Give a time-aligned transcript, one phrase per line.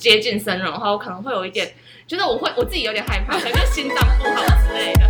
[0.00, 1.74] 接近生人的话，我可能会有一点，
[2.06, 5.02] 就是我会我自己有点害怕，可能就心脏不好之类的。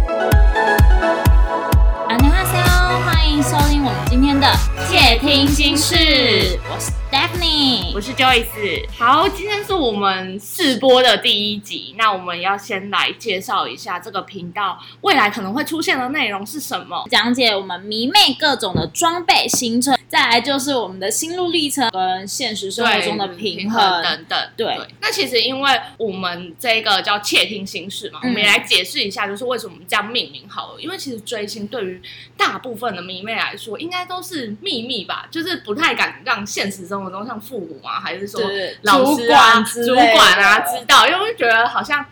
[2.08, 4.50] 안녕하세요，欢迎收听我们今天的
[4.88, 8.88] 窃听心事，我是 Stephanie，我是 Joyce。
[8.98, 17.04] 好，今天是我们试播的第一集，那我们要先来介绍一下这个频道未来可能会出现的内容是什么。
[17.10, 24.02] 讲解我们迷妹各种的装备行程， 再来就是我们的心路历程跟现实生活中的平衡。
[24.02, 24.38] 等等。
[24.56, 30.80] 对，那其实因为我们这个叫窃听心事嘛，我嗯们也来解释一下，就是为什么我们这样命名好了。
[30.80, 32.02] 因为其实追星对于
[32.36, 42.04] 大部分的迷妹来说，应该都是秘密吧，就是不太敢让现实生活中像父母啊，还是说对老师啊、主管主管啊知道，因为我觉得好像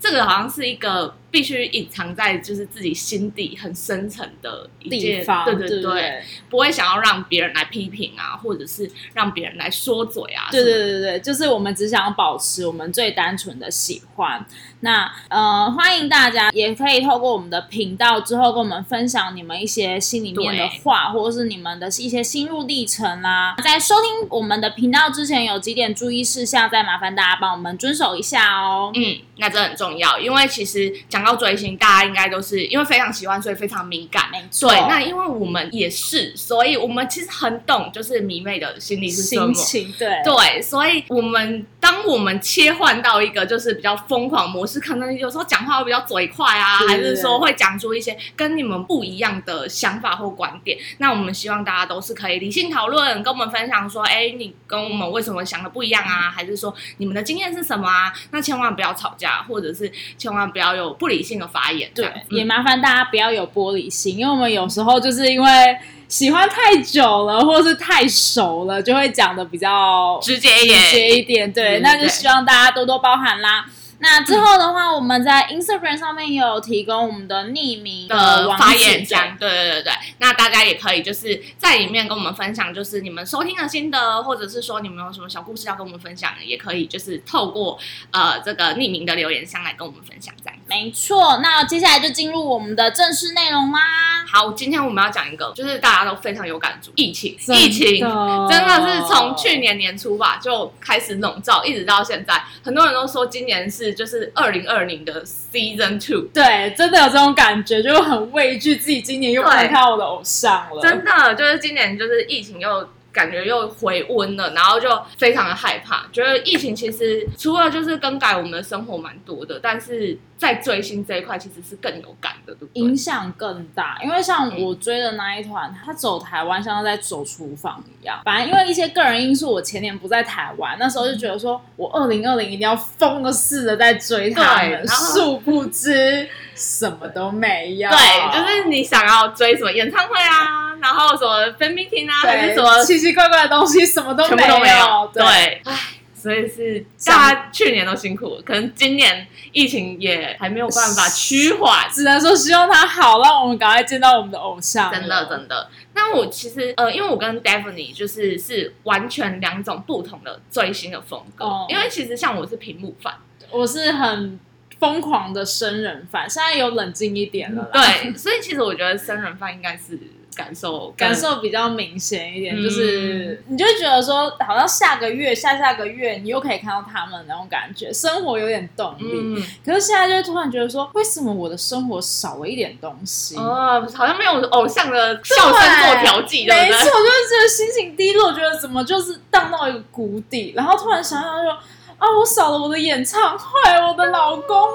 [0.00, 14.46] 这个好像是一个必须隐藏在就是自己心底很深层的一地件，方，对对对对不会想要让别人来批评啊，或者是让别人来说嘴啊，对对对对，就是我们只想保持我们最单纯的喜欢。
[14.80, 23.56] 那呃，欢迎大家也可以透过我们的频道之后跟我们分享你们一些心里面的话，或者是你们的一些心路历程啦。
[23.62, 28.90] 在收听我们的频道之前，有几点注意事项，再麻烦大家帮我们遵守一下哦。
[28.94, 34.28] 嗯，那这很重要，因为其实讲到追星，大家应该都是因为非常喜欢，所以非常敏感。
[34.32, 39.82] 没错，对，那因为我们也是，所以我们其实很懂，就是迷妹的心理是什么心。
[39.84, 50.78] 情对对，所以我们当我们切换到一个就是比较疯狂模式，可能有时候讲话会比较嘴快啊，还是说会讲出一些跟你们不一样的想法或观点。
[50.98, 56.30] 那我们希望大家都是可以理性讨论，跟我们分享说，哎，你跟我们为什么想的不一样啊？
[56.30, 58.12] 还是说你们的经验是什么啊？
[58.30, 61.88] 那千万不要吵架，或者是千万不要有不理性的发言。
[61.94, 73.66] 对也麻烦大家不要有玻璃心，因为我们有时候就是因为喜欢太久了，或是太熟了，就会讲的比较直接一点，直接一点，对，那就希望大家多多包涵啦。
[74.04, 87.78] 那之后的话，我们在 Instagram 上面也有提供我们的匿名的发言箱，对对对对，那大家也可以就是在里面跟我们分享，就是你们收听的心得，或者是说你们有什么小故事要跟我们分享，也可以就是透过
[88.10, 90.51] 呃这个匿名的留言箱来跟我们分享这样子。
[90.72, 94.24] 没错，那接下来就进入我们的正式内容啦。
[94.26, 98.00] 好，今天我们要讲一个，就是大家都非常有感触，疫情，疫情
[98.48, 106.28] 真的是从去年年初吧就开始笼罩，一直到现在，很多人都说今年是就是二零二零的 Season Two。
[106.32, 110.80] 对，真的有这种感觉，就很畏惧自己今年又不能看到我的偶像了。
[110.80, 114.88] 真的就是今年就是疫情又感觉又回温了，然后就
[115.18, 122.82] 非常的害怕，觉得疫情其实除了就是更改我们的生活蛮多的，但是在追星这一块其实是更有感的，对不对？
[122.82, 128.20] 影响更大，因为像我追的那一团，他走台湾像是在走厨房一样。
[128.24, 137.88] 反正因为一些个人因素，我前年不在台湾，那时候就觉得说我二零二零一定要疯了似的在追他们，对殊不知什么都没有。
[137.88, 137.98] 对，
[138.32, 145.10] 就是你想要追什么演唱会啊，然后什么 fan meeting 啊，还是什么奇奇怪怪的东西，什么都没有有。。
[145.14, 145.78] 对，唉，
[146.22, 151.90] 所以是大家去年都辛苦了，可能今年疫情也还没有办法趋缓。
[151.90, 154.92] 只能说希望他好，让我们赶快见到我们的偶像。
[154.92, 155.68] 真的真的。
[155.94, 161.44] 那我其实呃，因为我跟 Daphne 就是是完全两种不同的追星的风格。
[161.44, 163.14] 哦因为其实像我是屏幕范，
[163.50, 164.38] 我是很
[164.78, 167.68] 疯狂的生人饭，现在有冷静一点了。
[167.72, 169.98] 对，所以其实我觉得生人饭应该是
[170.34, 172.62] 感受感受比较明显一点，嗯。
[172.62, 179.04] 就是你就会觉得说，好像下个月、下下个月你又可以看到他们那种感觉，生活有点动力。
[179.12, 179.42] 嗯。
[179.64, 183.36] 可是现在就会突然觉得说，为什么我的生活少了一点东西？
[183.36, 191.52] 哦，好像没有偶像的笑声做调剂，没错，就是觉得心情低落，觉得怎么就是荡到一个谷底，然后突然想想说，
[191.98, 193.46] 啊，我少了我的演唱会，
[193.86, 194.70] 我的老公啊，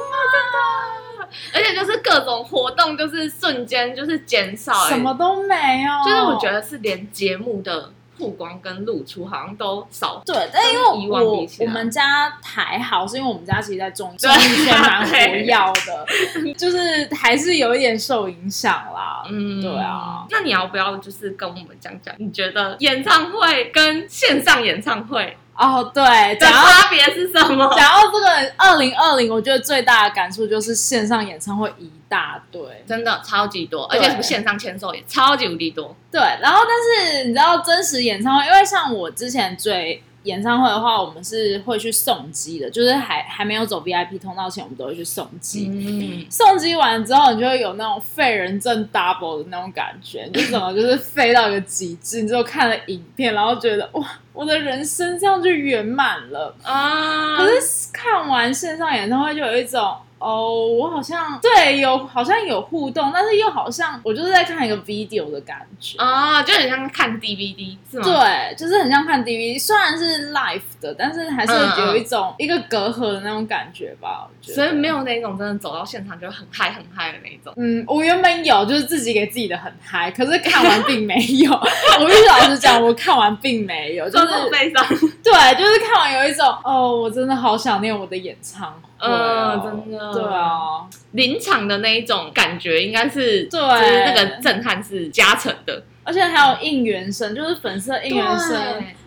[1.54, 6.04] 而且就是各种活动，就是瞬间就是减少、欸，什么都没有。
[6.06, 10.22] 就是我觉得是连节目的曝光跟露出好像都少。
[10.26, 15.46] 对，但因为我我们家还好，是因为我们家其实在综艺对综艺圈蛮 活跃
[15.86, 19.24] 的，就是还是有一点受影响啦。
[19.30, 20.26] 嗯，对啊。
[20.30, 26.04] 那你要不要就是跟我们讲讲，你觉得演唱会跟线上演唱会哦，对，
[26.36, 27.74] 的讲到差别是什么？
[27.76, 32.62] 讲到这个二零二零，我觉得最大的感触就是线上演唱会一大堆。
[32.88, 35.96] 真的超级多，而且什么线上签售也超级无敌多。
[36.12, 45.70] 对，然后但是你知道真实演唱会，因为像我之前追演唱会的话，我们是会去送机的，就是还还没有走 VIP 通道前，我们都会去送机。
[45.72, 52.22] 嗯，送机完之后，你就会有那种废人证 double 的那种感觉，你就怎么就是废到一个极致。
[52.22, 56.54] 你之后看了影片，然后觉得哇，我的人生这样就圆满了。
[56.64, 65.98] 啊，可是看完线上演唱会，就有一种哦，我好像对有好像有互动，但是又好像我就是在看一个 video 的感觉。
[65.98, 68.04] 啊，就很像看 DVD 是吗？
[68.04, 74.28] 对，就是很像看 DVD，虽然是 live 的，但是还是有一种一个隔阂的那种感觉吧。
[74.28, 77.54] 我觉得，所以没有那种真的走到现场就很嗨很嗨的那种。
[77.58, 81.52] 嗯，我原本有，就是自己给自己的很嗨，可是看完并没有。
[82.00, 84.86] 我必须老实讲，我看完并没有，就是悲伤。
[85.24, 90.14] 对，就是看完有一种哦，我真的好想念我的演唱会、哦，嗯真的。
[90.14, 93.60] 对啊，临场的那一种感觉，应该是对。
[93.60, 95.84] 就是那个震撼是加成的。
[96.04, 98.58] 而且还有应援声，就是粉丝的应援声。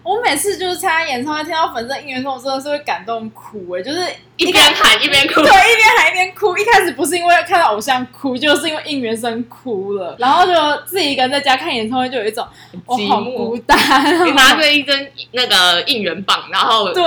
[0.03, 4.01] 我每次就是参加演唱会，听到粉丝的应援声，我真的是会感动哭哎，就是
[4.41, 6.57] 一边喊一边哭对，，一边喊一边哭。
[6.57, 10.53] 一开始不是因为看到偶像哭，就是因为应援声哭了，然后就
[10.87, 12.47] 自己一个人在家看演唱会，就有一种
[12.87, 13.79] 我好孤单。
[14.27, 17.05] 你拿着一根那个应援棒，然后对，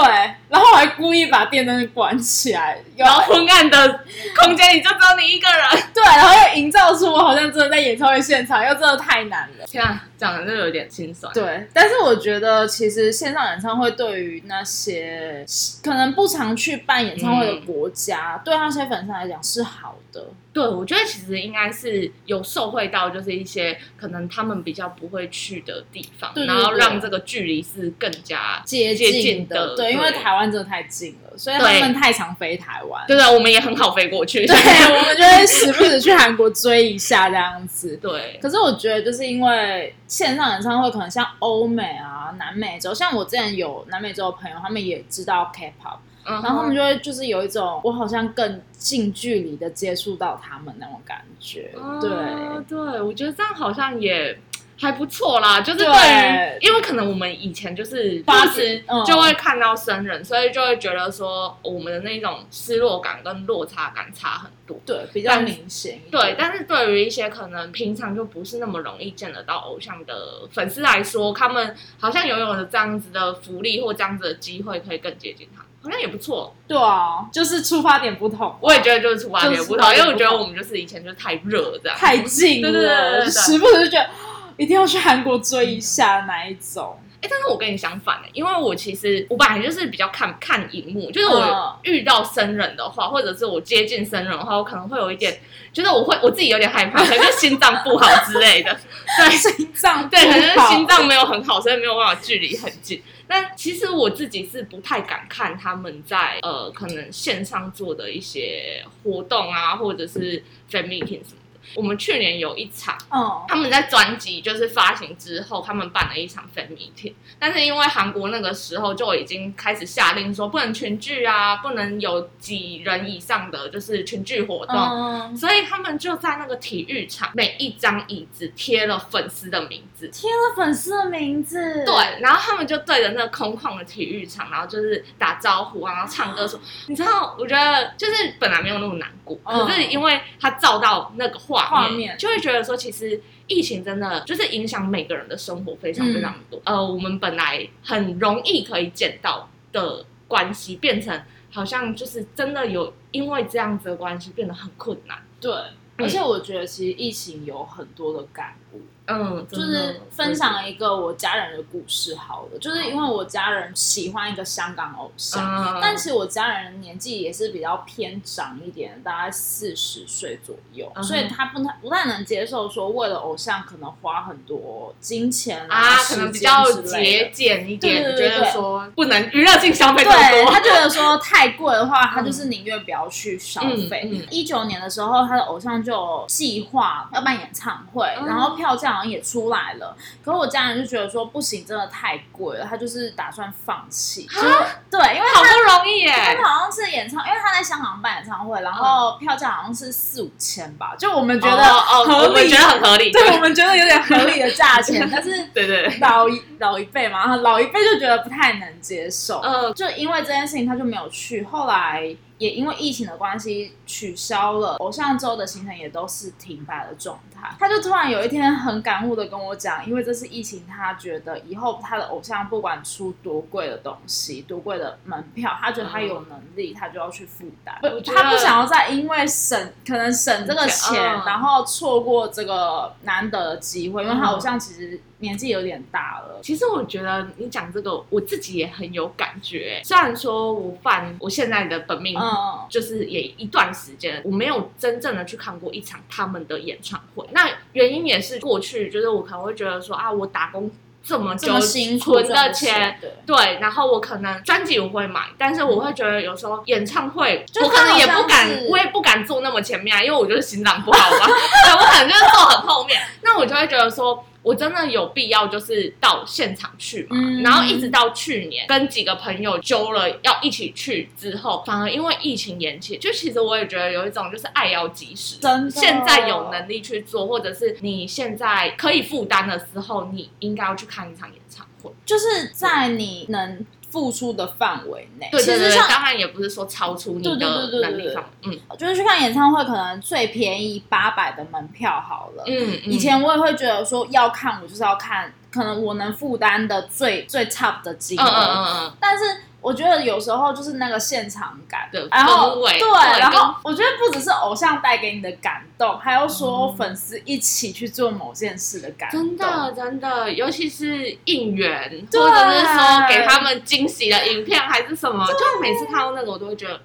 [0.47, 4.00] 然后我还故意把电灯关起来，然后昏暗的
[4.39, 5.83] 空间里就只有你一个人。
[5.94, 9.65] 对，然后又营造出我好像真的在演唱会现场，又真的太难了。
[9.65, 11.33] 天啊，讲的就有点心酸。
[11.33, 15.45] 对，但是我觉得其实线上演唱会对于那些
[15.83, 20.25] 可能不常去办演唱会的国家，对那些粉丝来讲是好的。
[20.54, 29.70] 对，我觉得其实应该是有受惠到，就是一些可能他们比较不会去的地方，对对对然后让这个距离是更加接接近的。
[29.70, 33.04] 的，对，因为台湾真的太近了，所以他对们太常飞台湾。
[33.08, 34.46] 对对，我们也很好飞过去。
[34.46, 34.56] 对，
[34.96, 37.98] 我们就会时不时去韩国追一下这样子。
[37.98, 51.72] 对，可是我觉得，就是因为线上演唱会，可能像欧美啊、南美洲，像我之前有南美洲的朋友，他们也知道 K-pop，然然后他们就会就是有一种我好像更近距离的接触到他们那种感觉。
[52.00, 54.38] 对，哦对，我觉得这样好像也。
[54.75, 64.78] 还不错啦，就是对因为可能我们以前就是八当时嗯就会看到生人，所以就会觉得说我们的那种失落感跟落差感差很多。
[64.86, 66.00] 对，比较明显。
[66.12, 76.56] 对，但是对于一些可能平常就不是那么容易见得到偶像的粉丝来说，他们好像拥有了这样子的福利或这样子的机会，可以更接近他，好像也不错。
[76.68, 84.09] 对啊，就是出发点不同，我也觉得就是出发点不同，因为我觉得我们就是以前就太热这样，太近了，时不时就觉得
[84.57, 86.97] 一定要去韩国追一下那一种。
[87.24, 95.40] 哎、但是我跟你相反的、因为我其实我本来就是比较看看荧幕，就是我嗯遇到生人的话，或者是我接近生人的话，我可能会有一点，
[95.72, 98.78] 就是我会我自己有点害怕，可能是心脏不好之类的，
[99.18, 99.54] 对。
[99.54, 103.02] 心脏对，可能是心脏没有很好，所以没有办法距离很近。
[103.28, 111.43] 但其实我自己是不太敢看他们在呃可能线上做的一些活动啊，或者是 fan meeting 什么的。
[111.75, 130.10] 我们去年有一场，嗯，他们在专辑就是发行之后，他们办了一场 fan meeting，但是因为韩国那个时候就已经开始下令说不能群聚啊，不能有几人以上的就是群聚活动，哦，所以他们就在那个体育场每一张椅子贴了粉丝的名字。
[130.10, 139.66] 贴了粉丝的名字，对，然后他们就对着那个空旷的体育场，然后就是打招呼啊，然后唱歌说，你知道，我觉得就是本来没有那么难过，嗯。
[139.66, 142.18] 可是因为他照到那个画画面。
[142.18, 146.62] 就会觉得说，其实疫情真的就是影响每个人的生活非常非常多。
[146.65, 151.21] 呃，我们本来很容易可以见到的关系，变成
[151.51, 155.18] 好像就是真的有因为这样子的关系变得很困难。
[155.42, 155.52] 对，
[155.97, 159.03] 而且我觉得其实疫情有很多的感悟，嗯，
[159.52, 165.44] 就是分享一个我家人的故事好了，就是因为我家人喜欢一个香港偶像。
[165.44, 177.30] 嗯，但其实我家人年纪也是比较偏长一点，大概四十岁左右，嗯所以他不太不太能接受说为了偶像可能花很多金钱啊，可能比较节。
[177.33, 180.30] 俭一点，对对对对觉得说不能娱乐性消费这么多。
[180.30, 184.28] 对他觉得说 太贵的话，他就是宁愿不要去消费嗯嗯。
[184.30, 189.95] 一九、年的时候，他的偶像就计划要办演唱会，嗯然后票价好像也出来了。
[190.23, 194.26] 可是我家人就觉得说不行，真的太贵了，他就是打算放弃。
[194.28, 194.47] 就是
[194.90, 196.12] 对，因为好不容易耶。
[196.12, 203.33] 他们，好像是演唱，因为他在香港办演唱会，然后票价好像是四五千吧，就我们觉得哦，合理，我们觉得很合理，对。
[203.33, 209.73] 我们觉得有点合理的价钱， 但是对对对，老一老一辈嘛，然后老一辈就觉得不太能接受，嗯。
[209.73, 217.56] 就因为这件事情他就没有去，后来也因为疫情的关系取消了偶像周的行程，也都是停摆的状态。
[217.59, 227.75] 他就突然有一天很感悟的跟我讲，因为这次疫情，他觉得以后他的偶像不管出多贵的东西、多贵的门票，他觉得他有能力，他就要去负担。
[227.81, 236.39] 他不想要再因为省可能省这个钱，嗯然后错过这个难得的机会，因为他嗯偶像其实年纪有点大了。
[236.44, 239.81] 其实我觉得你讲这个，我自己也很有感觉。
[239.83, 247.25] 虽然说我犯我现在的本命，嗯，就是也一段时间，我没有真正的去看过一场他们的演唱会。
[247.31, 250.69] 那原因也是过去，就是我可能会觉得说啊，我打工
[251.01, 253.59] 这么久存的钱。，对。
[253.61, 261.25] 然后我可能专辑我会买，但是我会觉得有时候演唱会，我可能也不敢我也不敢坐那么前面啊，因为我就是心脏不好嘛，
[261.65, 264.21] 对，我可能就是坐很后面，那我就会觉得说。
[264.44, 267.18] 我真的有必要就是到现场去嘛？
[267.18, 281.90] 嗯然后一直到去年跟几个朋友揪了要一起去之后，反而因为疫情延期，就其实我也觉得有一种就是爱要及时，真的现在有能力去做，或者是你现在可以负担的时候，你应该要去看一场演唱会。
[282.06, 285.30] 就是在你能付出的范围内。
[285.31, 292.44] 对对对，其实像当然也不是说超出你的能力上，嗯就是去看演唱会，可能最便宜八百的门票好了。
[292.47, 298.24] 嗯，以前我也会觉得说要看，我就是要看可能我能负担的最最 top 的金额。
[298.24, 299.24] 嗯嗯嗯嗯，但是
[299.62, 309.22] 我觉得有时候就是那个现场感，对然后氛围对，然后我觉得不只是偶像带给你的感动，还有说嗯粉丝一起去做某件事的感动。
[309.22, 316.81] 真的真的，尤其是应援，对或者是说给他们惊喜的影片还是什么，就每次看到那个我都会觉得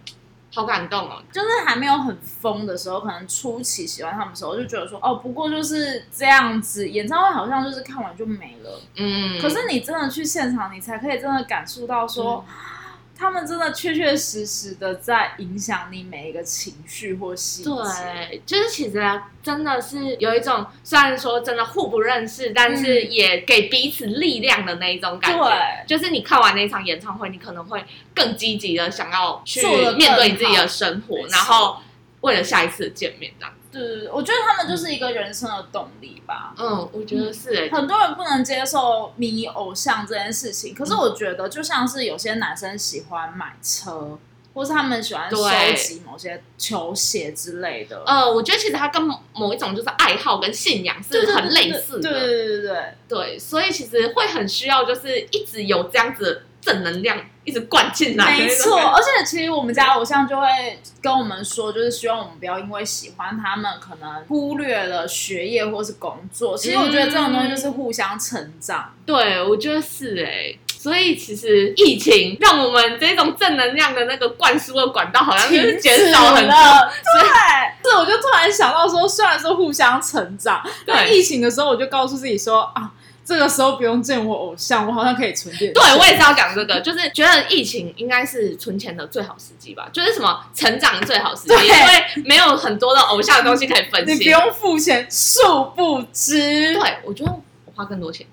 [0.52, 1.22] 好感动哦。
[1.32, 8.80] 就是还没有很疯的时候，可能初期喜欢他们的时候，就觉得说哦，不过就是这样子，演唱会好像就是看完就没了。
[8.96, 12.44] 嗯，可是你真的去现场，你才可以真的感受到说，
[13.18, 17.68] 他们真的确确实实的在影响你每一个情绪或细节。
[17.68, 25.44] 对，就是其实啊，真的是有一种虽然说真的互不认识，但是也给彼此力量的那一种感觉。
[25.44, 27.84] 对就是你看完那场演唱会，你可能会
[28.14, 31.78] 更积极的想要去面对你自己的生活然后
[32.20, 33.52] 为了下一次见面这样。
[33.78, 36.54] 对对对，我觉得他们就是一个人生的动力吧。
[36.58, 44.18] 嗯，我觉得是哎、很多人不能接受迷偶像这件事情，可是我觉得就像是有些男生喜欢买车，
[44.54, 45.36] 或是他们喜欢收
[45.76, 48.02] 集某些球鞋之类的。
[48.06, 49.00] 呃，我觉得其实它跟
[49.32, 58.78] 某一种就是爱好跟信仰是很类似的，对对对对对，对，所以其实会很需要就是一直有这样子的正能量一直灌进来，没错。
[58.78, 60.46] 而且其实我们家偶像就会
[61.02, 66.54] 跟我们说，就是希望我们不要因为喜欢他们，可能忽略了学业或是工作。
[66.54, 68.92] 其实我觉得这种东西就是互相成长。
[69.06, 76.52] 对，我觉得是哎、所以其实疫情让我们这种正能量的那个灌输的管道好像就是减少很多。
[76.54, 76.92] 了，
[77.82, 82.90] 对，是我就突然想到说，虽然说互相成长，但对疫情的时候，我就告诉自己说啊，
[83.28, 85.74] 这个时候不用见我偶像，我好像可以存点钱。
[85.74, 94.14] 对，我也是要讲这个，就是觉得疫情应该是存钱的最好时机吧，就是什么成长的最好时机，因为没有很多的偶像的东西可以分析。
[94.14, 97.30] 你不用付钱，殊不知，对，我觉得
[97.66, 98.26] 我花更多钱，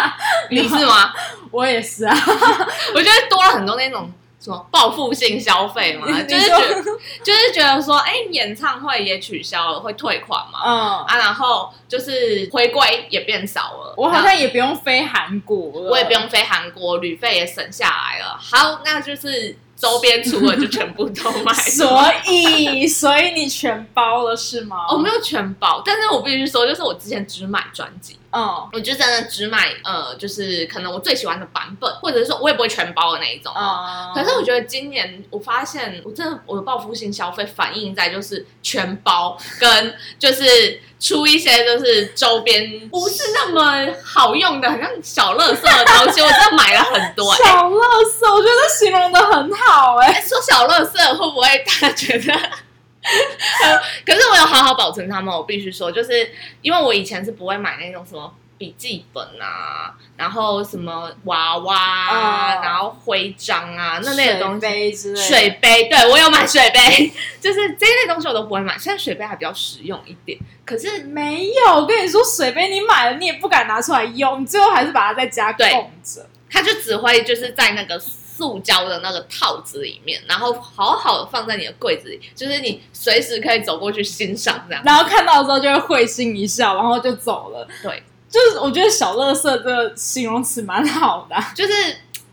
[0.50, 1.12] 你是吗？
[1.52, 2.16] 我也是啊，
[2.96, 4.10] 我觉得多了很多那种
[4.48, 6.82] 什么报复性消费嘛， 就是觉得
[7.22, 10.60] 就是觉得说，哎、演唱会也取消了，会退款嘛。
[10.64, 18.38] 嗯，啊，然后就是回归也变少了，我好像也不用飞韩国了，我也不用飞韩国，旅费也省下来了。
[18.40, 21.52] 好，那就是周边除了就全部都买。
[21.52, 24.86] 所以，所以你全包了是吗？
[24.90, 33.86] 我没有全包，但是我必须说，就是我之前只买专辑，嗯我就真的只买呃，就是可能我最喜欢的版本，或者是说我也不会全包的那一种哦。
[33.88, 47.38] 嗯，可是我觉得今年我发现，我真的我的报复性消费反映在就是全包跟就是出一些就是周边不是那么好用的，好像小乐色的东西，我真的买了很多、欸。
[47.44, 52.34] 小乐色，我觉得形容的很好哎、哎，说小乐色会不会大家觉得？
[53.64, 56.30] 呃 可是我有好好保存它们，我必须说，就是
[56.62, 65.26] 因为我以前是不会买那种什么笔记本啊，然后什么娃娃啊，哦然后徽章啊那类的东西，水杯之类的。
[65.26, 68.76] 水杯，对我有买水杯， 就是这一类东西我都不会买。
[68.78, 75.70] 现在水杯还比较实用一点，可是没有，我跟你说，水杯你买了，你也不敢拿出来用，你最后还是把它在家对。
[75.72, 76.26] 供着。
[76.50, 78.00] 它就只会就是在那个
[78.38, 84.80] 塑胶的那个套子里面，然后好好的放在你的柜子里，就是你随时可以走过去欣赏这样。
[84.84, 87.66] 然后看到的时候就会会心一笑，然后就走了。
[87.82, 91.72] 对，就是我觉得小乐色这个形容词蛮好的啊、就是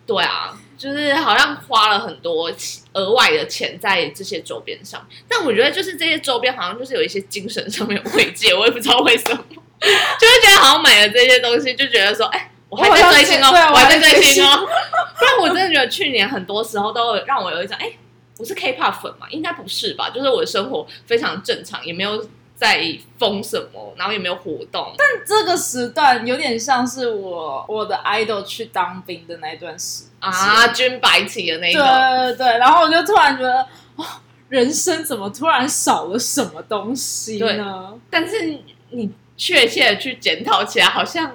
[0.06, 2.52] 对啊，就是好像花了很多
[2.94, 14.68] 额外的钱在这些周边上，但我觉得就是这些周边好像就是有一些精神上面的慰藉，我也不知道为什么， 就会觉得好像买了这些东西，就觉得说，哎、我还在追星哦，对我我还在追星哦。
[15.18, 17.92] 不然我真的觉得去年很多时候都有让我有一种，哎、
[18.38, 19.28] 我是 K-pop 粉嘛？
[19.30, 20.10] 应该不是吧？
[20.10, 24.94] 就是我的生活非常正常，也没有在疯什么，然后也没有活动。
[24.98, 33.66] 但这个时段有点像是我我的 idol 去当兵的那一段时啊，军白旗的那对个，对对对，然后我就突然觉得，
[33.98, 34.06] 哇，
[34.50, 37.94] 人生怎么突然少了什么东西呢？
[38.10, 41.32] 但是你确切的去检讨起来，好像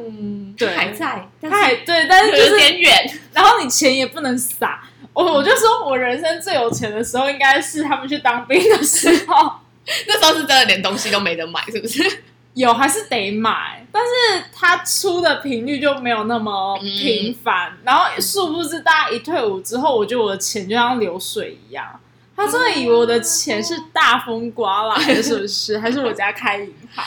[0.57, 3.13] 对还在，他还对，但是就有，点远。
[3.33, 4.83] 然后你钱也不能撒。
[5.13, 9.53] 我我就说我人生最有钱的时候，应该是他们去当兵的时候。
[10.07, 12.03] 那时候是真的连东西都没得买，是不是？
[12.55, 17.73] 有还是得买，但是他出的频率就没有那么频繁。
[17.85, 21.87] 然后殊不知，大家一退伍之后，我觉得我的钱就像流水一样。
[22.37, 25.79] 他真的以为我的钱是大风刮来的，是不是？
[25.79, 27.05] 还是我家开银行？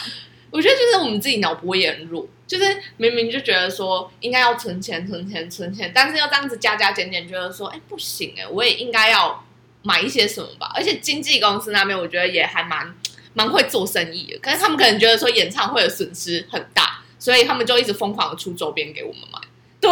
[0.54, 9.44] 我觉得就是我们自己脑波也很弱，就是明明就觉得说应该要存钱、存钱、存钱，但是要这样子加加减减，觉得说，哎，不行哎，我也应该要
[9.82, 10.72] 买一些什么吧。
[10.76, 12.94] 而且经纪公司那边，我觉得也还蛮
[13.34, 19.40] 蛮会做生意的，可是他们可能觉得说演唱会的损失很大，所以他们就一直疯狂的出周边给我们买。
[19.82, 19.90] 对，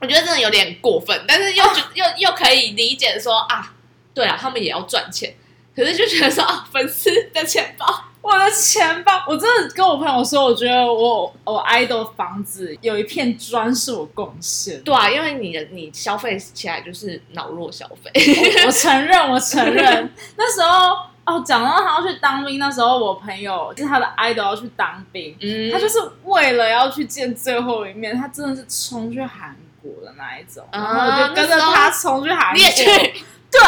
[0.00, 3.74] 我觉得真的有点过分，但是又觉、又又可以理解说啊，
[4.14, 5.34] 对啊，他们也要赚钱，
[5.74, 14.80] 可是就觉得说啊，粉丝的钱包，我的钱包，我真的跟我朋友说，我觉得我我 idol 房子有一片砖是我贡献。
[14.82, 18.10] 对啊，因为你的你消费起来就是脑弱消费，
[18.62, 20.08] 我我承认， 我承认。
[20.36, 32.84] 那时候哦，讲到他要去当兵，那时候我朋友就是他的 idol 要去当兵，嗯他就是为了要去见最后一面，他真的是冲去韩国的那一种，啊然后我就跟着他冲去韩国，你也去，
[33.50, 33.60] 对，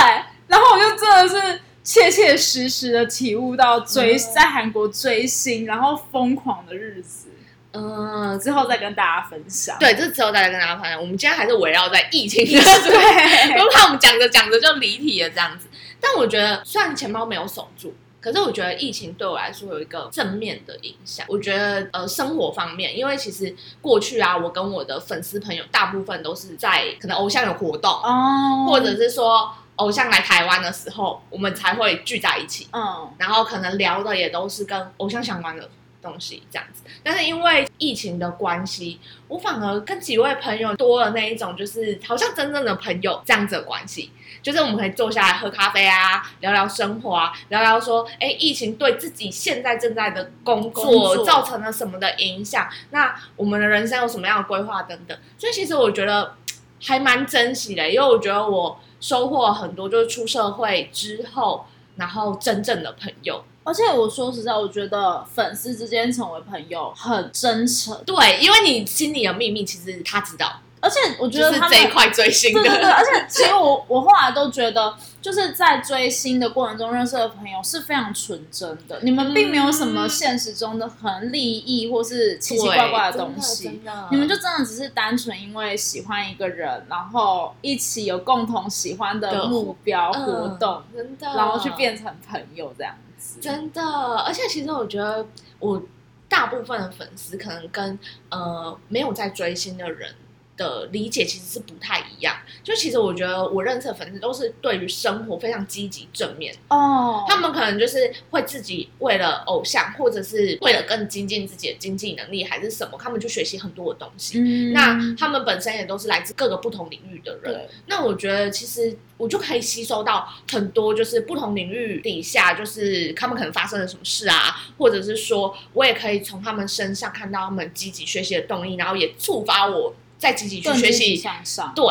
[0.46, 7.28] 然后我就真的是切切实实的体悟到追、嗯在韩国追星，然后疯狂的日子，
[7.72, 9.76] 嗯，之后再跟大家分享。
[9.78, 15.66] 对，这之后大家跟大家分享，我们今天还是围绕在疫情的， 对，不怕我们讲着讲着就离题了这样子。
[16.00, 21.26] 但我觉得，虽然钱包没有守住，可是我觉得疫情对我来说有一个正面的影响。
[21.28, 35.68] 我觉得呃，生活方面，因为其实过去啊，我跟我的粉丝朋友大部分都是在可能偶像有活动，哦，或者是说偶像来台湾的时候，我们才会聚在一起，嗯，然后可能聊的也都是跟偶像相关的
[36.00, 36.82] 东西这样子。
[37.02, 44.10] 但是因为疫情的关系，我反而跟几位朋友多了那一种，就是好像真正的朋友这样子的关系。
[44.42, 52.68] 就是我们可以坐下来喝咖啡啊，聊聊生活啊，聊聊说，哎，疫情对自己现在正在的工作工作造成了什么的影响？
[52.90, 55.18] 那我们的人生有什么样的规划等等？
[55.38, 56.34] 所以其实我觉得
[56.82, 63.44] 还蛮珍惜的，因为我觉得我收获很多，就是出社会之后，然后真正的朋友。
[63.62, 72.60] 而且我说实在，我觉得粉丝之间成为朋友很真诚，对，因为你心里的秘密，其实他知道，而且我觉就是得他们这一块追星的。
[72.60, 83.80] 对对对，而且其实我 我后来都觉得，就是在追星的过程中认识的朋友是非常纯真的，你们并没有什么现实中的很利益或是奇奇怪怪的东西。
[84.10, 93.40] 你们就真的只是单纯因为喜欢一个人，然后一起有共同喜欢的的目标活动，嗯真的，然后去变成朋友这样子。
[93.40, 93.82] 真的，
[94.26, 95.26] 而且其实我觉得
[95.58, 95.82] 我
[96.28, 100.14] 大部分的粉丝可能跟呃没有在追星的人
[100.56, 102.36] 的理解其实是不太一样。
[102.62, 114.38] 就其实我觉得我认识的粉丝都是对于生活非常积极正面，哦，他们可能就是会自己为了偶像，或者是为了更精进自己的经济能力，还是什么，他们去学习很多的东西。
[114.38, 114.72] 嗯。
[114.72, 131.14] 那他们本身也都是来自各个不同领域的人，那我觉得其实我就可以吸收到很多，就是不同领域底下，就是他们可能发生了什么事啊，或者是说我也可以从他们身上看到他们积极学习的动力，然后也触发我再积极去学习。
[131.14, 131.70] 向上。
[131.76, 131.84] 对，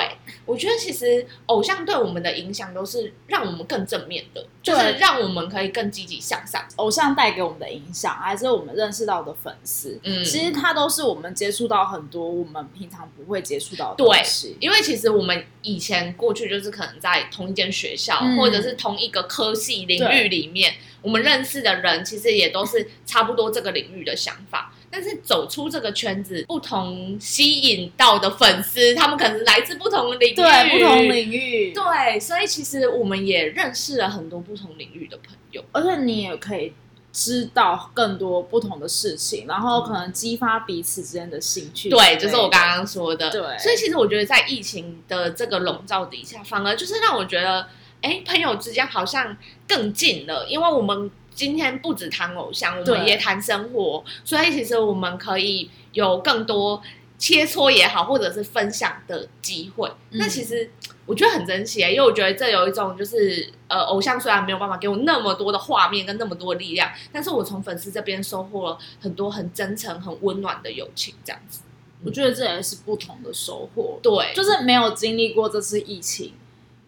[0.43, 6.65] 我觉得其实偶像对我们的影响都是让我们更正面的，就是让我们可以更积极向上。
[6.77, 14.57] 偶像带给我们的影响，还是我们认识到的粉丝，嗯其实它都是我们接触到很多我们平常不会接触到的东西。
[14.59, 24.72] 因为其实我们以前过去就是可能在同一间学校，嗯或者是同一个科系领域里面，我们认识的人其实也都是差不多这个领域的想法。
[24.95, 36.71] 但是走出这个圈子，不同吸引到的粉丝，他们可能来自不同领域，对不同领域，对，所以其实我们也认识了很多不同领域的朋友，而且你也可以
[37.11, 41.89] 知道更多不同的事情，然后可能激发彼此之间的兴趣。
[41.89, 43.31] 对，就是我刚刚说的。
[43.31, 47.67] 对，所以其实我觉得在疫情的这个笼罩底下，反而就是让我觉得，
[48.01, 49.35] 哎，朋友之间好像
[49.67, 51.09] 更近了，因为我们。
[51.35, 56.81] 今天不止谈偶像，我们也谈生活，所以其实我们可以有更多
[57.17, 59.91] 切磋也好，或者是分享的机会。
[60.11, 60.69] 那其实
[61.05, 71.61] 我觉得很珍惜，因为我觉得这有一种就是呃，偶像虽然没有办法给我那么多的画面跟那么多的力量，但是我从粉丝这边收获了很多很真诚、很温暖的友情，这样子。
[72.05, 73.97] 我觉得这也是不同的收获。
[74.03, 76.33] 对，就是没有经历过这次疫情。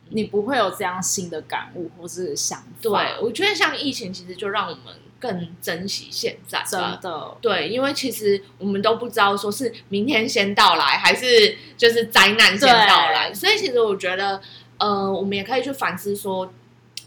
[0.09, 2.67] 你不会有这样新的感悟或是想法。
[2.81, 2.91] 对，
[3.21, 6.63] 我觉得像疫情，其实就让我们更珍惜现在。
[6.67, 13.33] 真的，对，因为其实我们都不知道说是明天先到来，还是就是灾难先到来。
[13.33, 14.39] 所以其实我觉得，
[14.77, 16.53] 呃，我们也可以去反思说，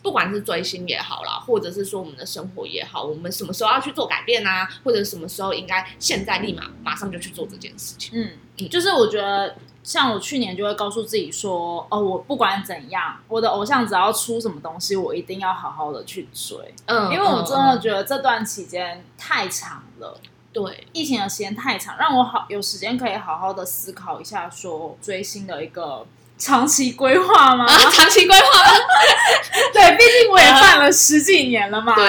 [0.03, 4.69] 不管是追星也好啦，或者是说我们的生活也好，我们什么时候要去做改变啊？
[4.83, 8.11] 或者什么时候应该现在立马马上就去做这件事情？
[8.59, 9.55] 嗯，就是我觉得。
[9.89, 16.59] 像我去年就会告诉自己说，哦，我不管怎样，我的偶像只要出什么东西，我一定要好好的去追。
[16.85, 20.21] 嗯，因为我真的觉得这段期间太长了，
[20.53, 26.05] 对，疫情的时间太长，让我好有时间可以好好的思考一下，说追星的一个。
[26.39, 27.67] 长期规划吗？
[27.67, 28.63] 啊长期规划，
[29.75, 32.05] 对，毕竟我也办了十几年了嘛，对，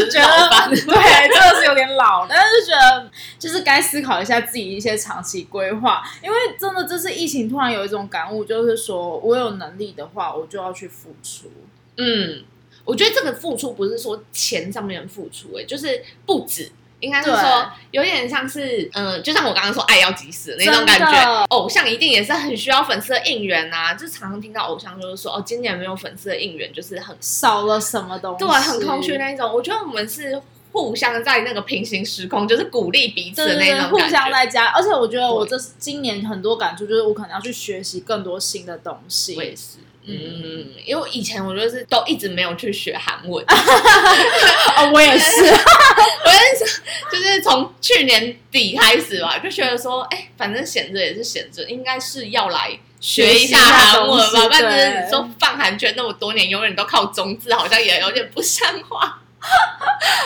[0.00, 11.50] 就觉得对，真的是有点老，但是觉得就是该思考一下自己一些长期规划，因为真的这次疫情突然有一种感悟，就是说我有能力的话，我就要去付出。
[11.96, 12.42] 嗯，
[12.84, 16.72] 我觉得这个付出不是说钱上面的付出，哎，就是不止。
[17.04, 21.44] 应该是说有点像是，嗯，就像我刚刚说爱要及时那种感觉。
[21.50, 29.52] 偶像一定也是很需要粉丝的应援呐，就常常听到偶像就是说，哦，今年没有粉丝的应援，就是很少了什么东西，对，很空虚那一种。
[29.52, 30.40] 我觉得我们是
[30.72, 34.68] 互相在那个平行时空，就是鼓励彼此的那种互相在加。
[34.68, 39.36] 而且我觉得我这今年很多感触，就是我可能要去学习更多新的东西。
[39.36, 39.78] 我也是。
[40.06, 54.40] 嗯，因为以前我就是都一直没有去学韩文， 哦，我也是， 我也是，就是从去年底开始吧，就觉得说，哎，反正闲着也是闲着，应该是要来学一下韩文吧。
[54.50, 59.20] 反正你说放韩圈那么多年，永远都靠中字，好像也有点不像话。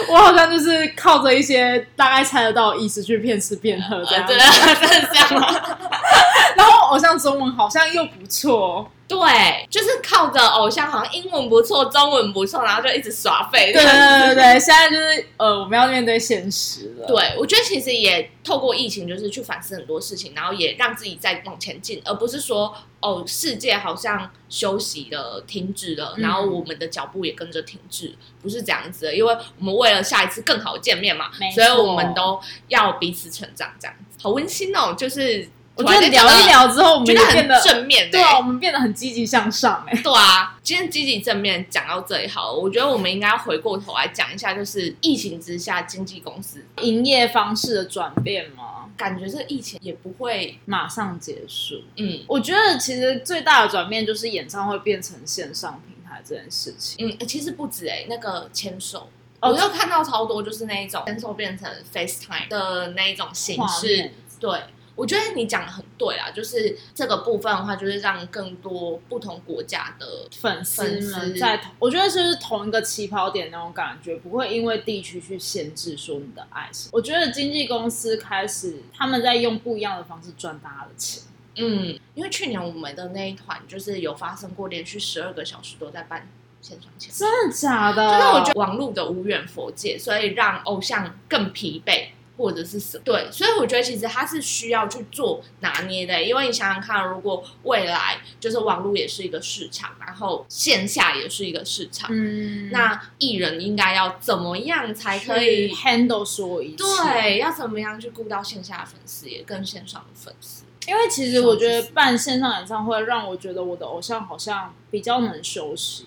[0.09, 5.29] 我好像就是靠着一些大概猜得到意思去骗吃骗喝这样，真的这样。
[6.57, 8.91] 然后偶像中文好像又不错。
[9.09, 13.73] 对，就是靠着偶像，好像英文不错，中文不错，然后就一直耍废。
[13.73, 17.07] 对对对对，现在就是呃，我们要面对现实了。
[17.07, 29.17] 对，我觉得其实也透过疫情，就是去反思很多事情，然后也让自己再往前进，而不是说哦，世界好像休息了、停止了，然后我们的脚步也跟着停滞，不是这样子的。
[29.17, 35.49] 因为我们为了下一次更好见面嘛，所以我们都要彼此成长，这样子好温馨哦，就是。
[35.79, 40.59] 我觉得聊一聊之后，我们觉得很正面，对啊，我们变得很积极向上，哎，对啊。
[40.61, 48.87] 今天积极正面讲到这里好，我觉得我们应该要回过头来讲一下，就是疫情之下经纪公司营业方式的转变吗？
[48.97, 51.77] 感觉这疫情也不会马上结束。
[51.97, 57.09] 嗯，我觉得其实最大的转变就是演唱会变成线上平台这件事情。
[57.09, 59.09] 嗯，其实不止哎，那个签售，
[59.41, 64.11] 我就看到超多，就是那一种签售变成 FaceTime 的那一种形式，
[64.41, 64.51] 对。
[64.99, 70.83] 我觉得你讲的很对啊，就是这个部分的话，就是让更多不同国家的粉丝
[71.13, 76.69] 们在，我觉得是同一个起跑点那种感觉，不会因为地区去限制说你的爱。
[76.91, 81.23] 我觉得经纪公司开始他们在用不一样的方式赚大家的钱。
[81.55, 86.29] 嗯，因为去年我们的那一团就是有发生过连续十二个小时都在办
[86.61, 88.11] 线上签，真的假的？
[88.11, 92.09] 就是我觉得网络的无远佛界，所以让偶像更疲惫。
[92.39, 93.03] 或者是什么？
[93.05, 106.71] 对，所以我觉得其实他是需要去做拿捏的，因为你想想看，如果未来就是网络也是一个市场，然后线下也是一个市场，嗯，那艺人应该要怎么样才可以 handle 所有？
[106.77, 110.63] 对，要怎么样去顾到线下的粉丝也跟线上的粉丝？
[110.87, 116.07] 因为其实我觉得办线上演唱会让我觉得我的偶像好像比较能休息。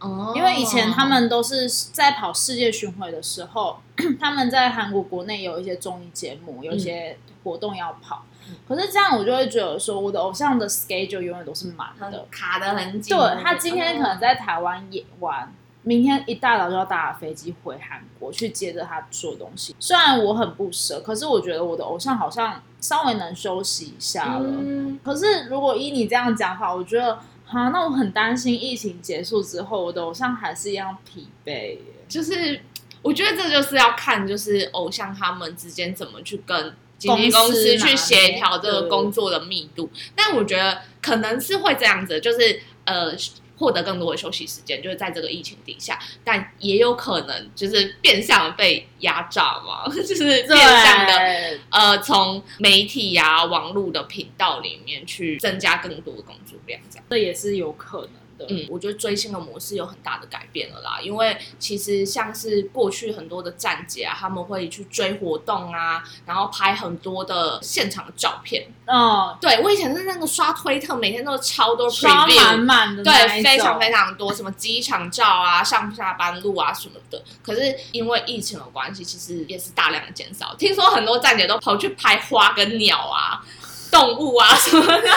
[0.00, 3.78] 哦，因为以前他们都是在跑世界巡回的时候，
[4.20, 8.24] 他们在韩国国内有一些综艺节目，有一些活动要跑。
[8.66, 13.14] 可是这样，我就会觉得说，我的偶像的 schedule 永远都是满的，卡的很紧。
[13.16, 19.76] 对他今天可能在台湾演完，明天一大早就要搭飞机回韩国去接着他做东西。
[19.78, 24.48] 虽然我很不舍，可是我觉得我的偶像好像稍微能休息一下了。
[24.48, 31.78] 嗯，可是如果依你这样讲法，我觉得，哈，那我很担心疫情结束之后，我的偶像还是一样疲惫。
[32.06, 32.60] 就是
[33.02, 39.90] 我觉得这就是要看，就是偶像他们之间怎么去跟经纪公公司去协调这个工作的密度。
[40.14, 43.14] 但我觉得可能是会这样子，就是呃。
[43.58, 51.37] 获得更多的休息时间，就是在这个疫情底下，但也有可能就是变相地被压榨嘛， 就是变相的对，
[51.70, 57.04] 呃，从媒体呀、网络的频道里面去增加更多的工作量，这样。
[57.10, 58.46] 这也是有可能的。
[58.48, 68.68] 嗯，我觉得追星的模式有很大的改变了啦，因为其实像是过去很多的站姐啊，他们会去追活动啊，然后拍很多的现场的照片。
[68.86, 72.58] 嗯，对我以前是那个刷推特，每天都是超多刷满。
[72.58, 77.22] 满的对，非常非常多，什么机场照啊、上下班路啊什么的。
[77.42, 80.54] 可是因为疫情的关系，其实也是大量的减少。
[80.56, 83.42] 听说很多站姐都跑去拍花跟鸟啊、
[83.90, 85.08] 动物啊 什么的。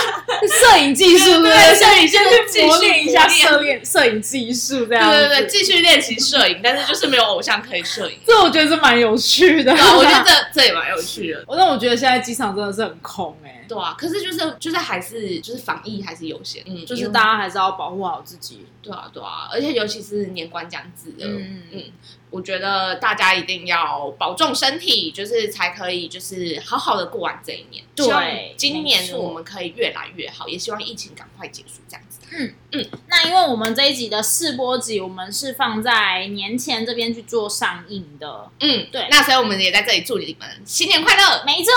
[0.48, 1.76] 摄影技术，对不对对？
[1.76, 5.12] 摄影先去磨练一下摄影摄影技术，这样。
[5.12, 8.18] 对对对，继续练习摄影，但是就是没有偶像可以摄影。
[8.26, 9.72] 这我觉得是蛮有趣的。
[9.72, 10.32] 我觉得这
[10.62, 11.44] 这也蛮有趣的。
[11.48, 18.66] 我但我觉得现在机场真的是很空哎、对啊，可是就是就是还是就是防疫还是优先，嗯，就是大家还是要保护好自己。
[18.82, 21.84] 对啊对啊，而且尤其是年关将至了，嗯嗯，
[22.32, 27.84] 我觉得大家一定要保重身体，就是才可以就是好好的过完这一年。
[27.96, 32.20] 对今年我们可以越来越好，也希望疫情赶快结束这样子。
[32.34, 38.50] 嗯嗯那因为我们这一集的试播集，我们是放在年前这边去做上映的。
[38.62, 41.72] 嗯，对那所以我们也在这里祝你们新年快乐，没错，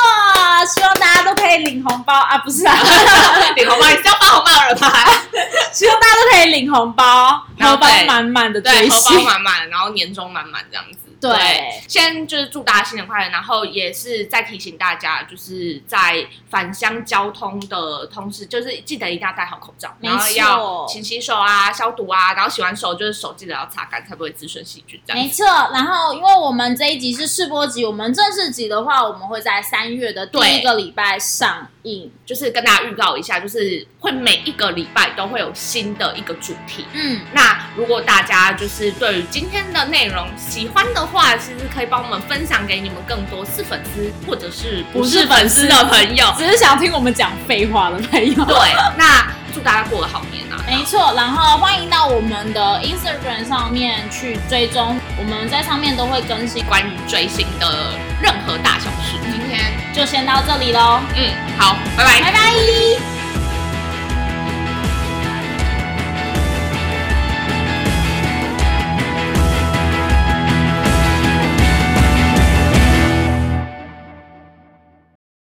[0.74, 2.38] 希望大家都可以领红包啊！
[2.38, 2.74] 不是啊，
[3.56, 4.92] 领红包，你是要发红包了吧？
[5.72, 9.24] 希望大家都可以领红包，荷包然后包满满的对，追荷包星。
[9.24, 11.03] 满满，然后年终满满这样子。
[11.32, 25.22] 对先就是祝大家新年快乐，然后也是再提醒大家，就是在返乡交通的同时，就是记得一定要戴好口罩，然后要勤洗手啊、消毒啊，然后洗完手就是手记得要擦干，才不会滋生细菌这样。
[25.22, 32.10] 没错，然后因为我们这一集是试播集，我们正式集的话，我们会在三月的第一个礼拜上映。
[32.24, 36.84] 就是跟大家预告一下，就是会每一个礼拜都会有新的一个主题。
[36.94, 45.84] 嗯，那如果大家就是对于今天的内容喜欢的话，其实可以帮我们分享给你们更多是粉丝或者是不是粉丝的？
[45.84, 46.26] 朋友。
[46.36, 47.98] 只是想听我们讲废话的？
[48.08, 48.44] 朋友。
[48.44, 48.56] 对，
[48.98, 50.58] 那祝大家过个好年啊！
[50.66, 56.64] 没错，然后欢迎到我们的？Instagram 上面去追踪，我们在上面都会更新。
[56.64, 57.94] 关于追星的？
[58.20, 63.13] 任何大小事，今天就先到这里喽，嗯好，拜拜拜拜。